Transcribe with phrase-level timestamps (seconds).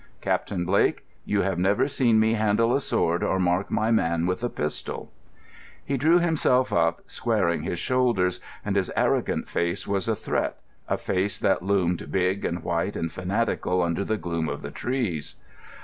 [0.19, 4.43] "Captain Blake, you have never seen me handle a sword or mark my man with
[4.43, 5.11] a pistol."
[5.85, 10.97] He drew himself up, squaring his shoulders; and his arrogant face was a threat, a
[10.97, 15.35] face that loomed big and white and fanatical under the gloom of the trees.